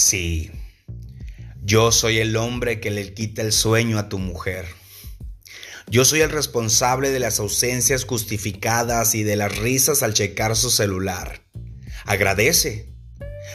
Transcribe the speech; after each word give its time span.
Sí, 0.00 0.52
yo 1.64 1.90
soy 1.90 2.18
el 2.18 2.36
hombre 2.36 2.78
que 2.78 2.92
le 2.92 3.14
quita 3.14 3.42
el 3.42 3.50
sueño 3.50 3.98
a 3.98 4.08
tu 4.08 4.20
mujer. 4.20 4.64
Yo 5.88 6.04
soy 6.04 6.20
el 6.20 6.30
responsable 6.30 7.10
de 7.10 7.18
las 7.18 7.40
ausencias 7.40 8.04
justificadas 8.04 9.16
y 9.16 9.24
de 9.24 9.34
las 9.34 9.58
risas 9.58 10.04
al 10.04 10.14
checar 10.14 10.54
su 10.54 10.70
celular. 10.70 11.42
Agradece. 12.04 12.94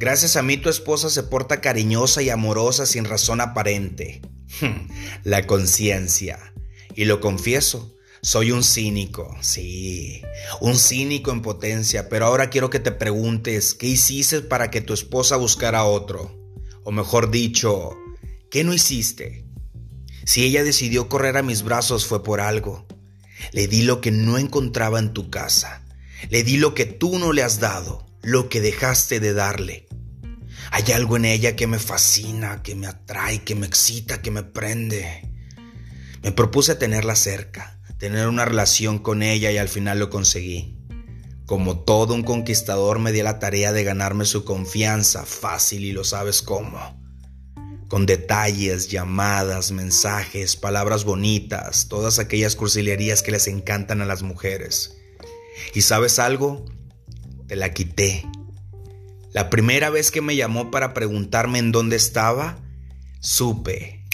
Gracias 0.00 0.34
a 0.34 0.42
mí 0.42 0.56
tu 0.56 0.70
esposa 0.70 1.08
se 1.08 1.22
porta 1.22 1.60
cariñosa 1.60 2.20
y 2.20 2.30
amorosa 2.30 2.84
sin 2.84 3.04
razón 3.04 3.40
aparente. 3.40 4.20
La 5.22 5.46
conciencia. 5.46 6.52
Y 6.96 7.04
lo 7.04 7.20
confieso, 7.20 7.94
soy 8.24 8.52
un 8.52 8.64
cínico, 8.64 9.36
sí, 9.42 10.22
un 10.62 10.78
cínico 10.78 11.30
en 11.30 11.42
potencia, 11.42 12.08
pero 12.08 12.24
ahora 12.24 12.48
quiero 12.48 12.70
que 12.70 12.80
te 12.80 12.90
preguntes, 12.90 13.74
¿qué 13.74 13.86
hiciste 13.86 14.40
para 14.40 14.70
que 14.70 14.80
tu 14.80 14.94
esposa 14.94 15.36
buscara 15.36 15.84
otro? 15.84 16.34
O 16.84 16.90
mejor 16.90 17.30
dicho, 17.30 17.90
¿qué 18.50 18.64
no 18.64 18.72
hiciste? 18.72 19.44
Si 20.24 20.42
ella 20.42 20.64
decidió 20.64 21.06
correr 21.10 21.36
a 21.36 21.42
mis 21.42 21.62
brazos 21.64 22.06
fue 22.06 22.24
por 22.24 22.40
algo. 22.40 22.86
Le 23.52 23.66
di 23.66 23.82
lo 23.82 24.00
que 24.00 24.10
no 24.10 24.38
encontraba 24.38 24.98
en 24.98 25.12
tu 25.12 25.28
casa. 25.28 25.84
Le 26.30 26.42
di 26.44 26.56
lo 26.56 26.72
que 26.72 26.86
tú 26.86 27.18
no 27.18 27.34
le 27.34 27.42
has 27.42 27.60
dado, 27.60 28.06
lo 28.22 28.48
que 28.48 28.62
dejaste 28.62 29.20
de 29.20 29.34
darle. 29.34 29.86
Hay 30.70 30.92
algo 30.92 31.18
en 31.18 31.26
ella 31.26 31.56
que 31.56 31.66
me 31.66 31.78
fascina, 31.78 32.62
que 32.62 32.74
me 32.74 32.86
atrae, 32.86 33.42
que 33.42 33.54
me 33.54 33.66
excita, 33.66 34.22
que 34.22 34.30
me 34.30 34.42
prende. 34.42 35.30
Me 36.22 36.32
propuse 36.32 36.74
tenerla 36.74 37.16
cerca 37.16 37.73
tener 37.98 38.28
una 38.28 38.44
relación 38.44 38.98
con 38.98 39.22
ella 39.22 39.50
y 39.50 39.58
al 39.58 39.68
final 39.68 39.98
lo 39.98 40.10
conseguí. 40.10 40.78
Como 41.46 41.80
todo 41.80 42.14
un 42.14 42.22
conquistador 42.22 42.98
me 42.98 43.12
di 43.12 43.22
la 43.22 43.38
tarea 43.38 43.72
de 43.72 43.84
ganarme 43.84 44.24
su 44.24 44.44
confianza, 44.44 45.26
fácil 45.26 45.84
y 45.84 45.92
lo 45.92 46.02
sabes 46.04 46.40
cómo. 46.40 47.02
Con 47.88 48.06
detalles, 48.06 48.88
llamadas, 48.88 49.70
mensajes, 49.70 50.56
palabras 50.56 51.04
bonitas, 51.04 51.88
todas 51.88 52.18
aquellas 52.18 52.56
cursilerías 52.56 53.22
que 53.22 53.30
les 53.30 53.46
encantan 53.46 54.00
a 54.00 54.06
las 54.06 54.22
mujeres. 54.22 54.96
¿Y 55.74 55.82
sabes 55.82 56.18
algo? 56.18 56.64
Te 57.46 57.56
la 57.56 57.72
quité. 57.74 58.24
La 59.32 59.50
primera 59.50 59.90
vez 59.90 60.10
que 60.10 60.22
me 60.22 60.36
llamó 60.36 60.70
para 60.70 60.94
preguntarme 60.94 61.58
en 61.58 61.72
dónde 61.72 61.96
estaba, 61.96 62.58
supe, 63.20 64.04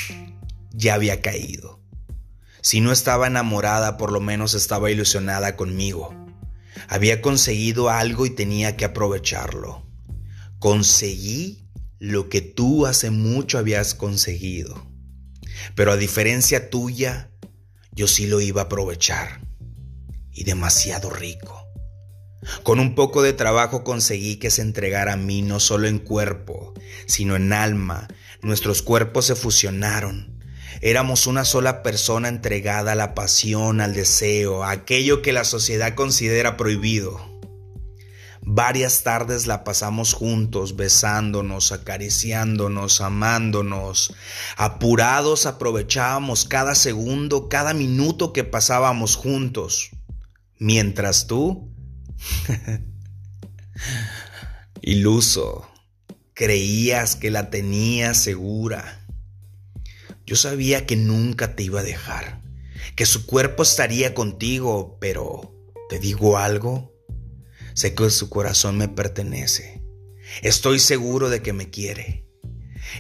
ya 0.72 0.94
había 0.94 1.20
caído. 1.20 1.80
Si 2.62 2.80
no 2.80 2.92
estaba 2.92 3.27
enamorada, 3.27 3.97
por 3.97 4.12
lo 4.12 4.20
menos 4.20 4.55
estaba 4.55 4.91
ilusionada 4.91 5.56
conmigo. 5.56 6.14
Había 6.89 7.22
conseguido 7.22 7.89
algo 7.89 8.27
y 8.27 8.30
tenía 8.30 8.77
que 8.77 8.84
aprovecharlo. 8.84 9.86
Conseguí 10.58 11.69
lo 11.98 12.28
que 12.28 12.42
tú 12.42 12.86
hace 12.86 13.11
mucho 13.11 13.58
habías 13.58 13.94
conseguido. 13.94 14.86
Pero 15.75 15.92
a 15.92 15.97
diferencia 15.97 16.70
tuya, 16.70 17.31
yo 17.92 18.06
sí 18.06 18.27
lo 18.27 18.41
iba 18.41 18.62
a 18.62 18.64
aprovechar. 18.64 19.41
Y 20.33 20.44
demasiado 20.44 21.11
rico. 21.11 21.66
Con 22.62 22.78
un 22.78 22.94
poco 22.94 23.22
de 23.22 23.33
trabajo 23.33 23.84
conseguí 23.84 24.36
que 24.36 24.50
se 24.50 24.62
entregara 24.62 25.14
a 25.14 25.16
mí 25.16 25.42
no 25.42 25.61
solo 25.61 25.88
en 25.88 25.98
cuerpo, 25.98 26.75
sino 27.06 27.36
en 27.36 27.53
alma. 27.53 28.08
Nuestros 28.42 28.83
cuerpos 28.83 29.27
se 29.27 29.34
fusionaron 29.34 30.39
Éramos 30.80 31.26
una 31.26 31.44
sola 31.44 31.82
persona 31.82 32.28
entregada 32.28 32.92
a 32.92 32.96
la 32.96 33.14
pasión, 33.14 33.80
al 33.80 33.94
deseo, 33.94 34.64
a 34.64 34.70
aquello 34.70 35.22
que 35.22 35.32
la 35.32 35.44
sociedad 35.44 35.94
considera 35.94 36.56
prohibido. 36.56 37.30
Varias 38.42 39.02
tardes 39.02 39.46
la 39.46 39.64
pasamos 39.64 40.14
juntos, 40.14 40.74
besándonos, 40.74 41.72
acariciándonos, 41.72 43.00
amándonos. 43.00 44.14
Apurados 44.56 45.44
aprovechábamos 45.44 46.47
cada 46.47 46.75
segundo, 46.75 47.48
cada 47.48 47.75
minuto 47.75 48.32
que 48.32 48.44
pasábamos 48.44 49.14
juntos. 49.16 49.91
Mientras 50.59 51.26
tú, 51.26 51.70
iluso, 54.80 55.69
creías 56.32 57.16
que 57.16 57.30
la 57.30 57.50
tenías 57.50 58.16
segura 58.16 59.00
yo 60.30 60.36
sabía 60.36 60.86
que 60.86 60.94
nunca 60.94 61.56
te 61.56 61.64
iba 61.64 61.80
a 61.80 61.82
dejar, 61.82 62.41
que 62.94 63.04
su 63.04 63.26
cuerpo 63.26 63.64
estaría 63.64 64.14
contigo, 64.14 64.96
pero 65.00 65.52
¿te 65.88 65.98
digo 65.98 66.38
algo? 66.38 66.94
Sé 67.74 67.96
que 67.96 68.08
su 68.10 68.30
corazón 68.30 68.78
me 68.78 68.86
pertenece. 68.86 69.82
Estoy 70.42 70.78
seguro 70.78 71.30
de 71.30 71.42
que 71.42 71.52
me 71.52 71.68
quiere. 71.68 72.28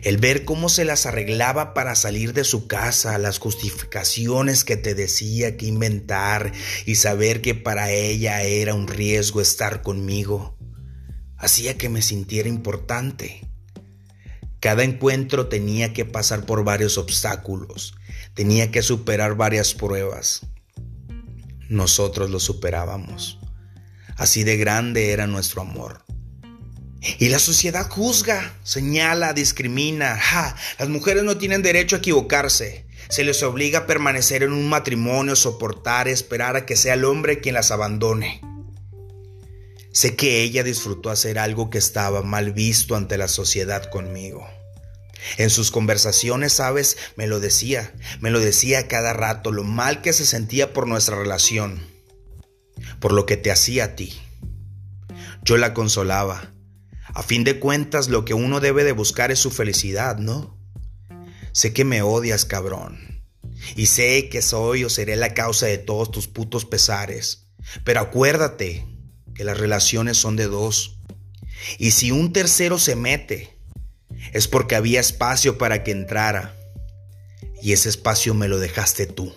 El 0.02 0.16
ver 0.16 0.44
cómo 0.44 0.68
se 0.68 0.84
las 0.84 1.06
arreglaba 1.06 1.72
para 1.72 1.94
salir 1.94 2.32
de 2.32 2.42
su 2.42 2.66
casa, 2.66 3.16
las 3.18 3.38
justificaciones 3.38 4.64
que 4.64 4.76
te 4.76 4.96
decía 4.96 5.56
que 5.56 5.66
inventar 5.66 6.50
y 6.84 6.96
saber 6.96 7.42
que 7.42 7.54
para 7.54 7.92
ella 7.92 8.42
era 8.42 8.74
un 8.74 8.88
riesgo 8.88 9.40
estar 9.40 9.82
conmigo, 9.82 10.58
hacía 11.36 11.78
que 11.78 11.90
me 11.90 12.02
sintiera 12.02 12.48
importante. 12.48 13.48
Cada 14.60 14.84
encuentro 14.84 15.48
tenía 15.48 15.94
que 15.94 16.04
pasar 16.04 16.44
por 16.44 16.64
varios 16.64 16.98
obstáculos, 16.98 17.94
tenía 18.34 18.70
que 18.70 18.82
superar 18.82 19.34
varias 19.34 19.72
pruebas. 19.72 20.42
Nosotros 21.70 22.28
lo 22.28 22.40
superábamos. 22.40 23.38
Así 24.16 24.44
de 24.44 24.58
grande 24.58 25.12
era 25.12 25.26
nuestro 25.26 25.62
amor. 25.62 26.04
Y 27.18 27.30
la 27.30 27.38
sociedad 27.38 27.88
juzga, 27.88 28.54
señala, 28.62 29.32
discrimina. 29.32 30.18
¡Ja! 30.18 30.54
Las 30.78 30.90
mujeres 30.90 31.24
no 31.24 31.38
tienen 31.38 31.62
derecho 31.62 31.96
a 31.96 32.00
equivocarse. 32.00 32.84
Se 33.08 33.24
les 33.24 33.42
obliga 33.42 33.80
a 33.80 33.86
permanecer 33.86 34.42
en 34.42 34.52
un 34.52 34.68
matrimonio, 34.68 35.36
soportar, 35.36 36.06
esperar 36.06 36.56
a 36.56 36.66
que 36.66 36.76
sea 36.76 36.94
el 36.94 37.06
hombre 37.06 37.40
quien 37.40 37.54
las 37.54 37.70
abandone. 37.70 38.42
Sé 39.92 40.14
que 40.14 40.42
ella 40.42 40.62
disfrutó 40.62 41.10
hacer 41.10 41.38
algo 41.38 41.68
que 41.68 41.78
estaba 41.78 42.22
mal 42.22 42.52
visto 42.52 42.94
ante 42.94 43.18
la 43.18 43.28
sociedad 43.28 43.90
conmigo. 43.90 44.46
En 45.36 45.50
sus 45.50 45.70
conversaciones, 45.70 46.52
sabes, 46.52 46.96
me 47.16 47.26
lo 47.26 47.40
decía, 47.40 47.92
me 48.20 48.30
lo 48.30 48.40
decía 48.40 48.88
cada 48.88 49.12
rato, 49.12 49.50
lo 49.52 49.64
mal 49.64 50.00
que 50.00 50.12
se 50.12 50.24
sentía 50.24 50.72
por 50.72 50.86
nuestra 50.86 51.16
relación, 51.16 51.86
por 53.00 53.12
lo 53.12 53.26
que 53.26 53.36
te 53.36 53.50
hacía 53.50 53.84
a 53.84 53.96
ti. 53.96 54.18
Yo 55.42 55.56
la 55.56 55.74
consolaba. 55.74 56.52
A 57.12 57.22
fin 57.22 57.42
de 57.44 57.58
cuentas, 57.58 58.08
lo 58.08 58.24
que 58.24 58.34
uno 58.34 58.60
debe 58.60 58.84
de 58.84 58.92
buscar 58.92 59.30
es 59.30 59.40
su 59.40 59.50
felicidad, 59.50 60.18
¿no? 60.18 60.56
Sé 61.52 61.72
que 61.72 61.84
me 61.84 62.02
odias, 62.02 62.44
cabrón. 62.44 63.24
Y 63.74 63.86
sé 63.86 64.28
que 64.28 64.40
soy 64.40 64.84
o 64.84 64.90
seré 64.90 65.16
la 65.16 65.34
causa 65.34 65.66
de 65.66 65.78
todos 65.78 66.10
tus 66.10 66.28
putos 66.28 66.64
pesares. 66.64 67.48
Pero 67.84 68.00
acuérdate, 68.00 68.86
que 69.40 69.44
las 69.44 69.56
relaciones 69.56 70.18
son 70.18 70.36
de 70.36 70.48
dos. 70.48 70.98
Y 71.78 71.92
si 71.92 72.10
un 72.10 72.34
tercero 72.34 72.78
se 72.78 72.94
mete, 72.94 73.56
es 74.34 74.48
porque 74.48 74.76
había 74.76 75.00
espacio 75.00 75.56
para 75.56 75.82
que 75.82 75.92
entrara. 75.92 76.54
Y 77.62 77.72
ese 77.72 77.88
espacio 77.88 78.34
me 78.34 78.48
lo 78.48 78.58
dejaste 78.58 79.06
tú. 79.06 79.34